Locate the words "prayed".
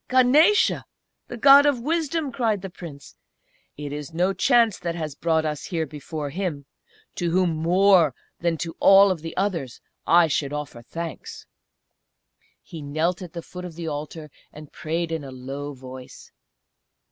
14.73-15.11